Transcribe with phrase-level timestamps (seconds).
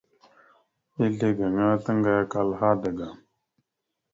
[1.05, 3.07] Ezle gaŋa taŋgayakal hadaga.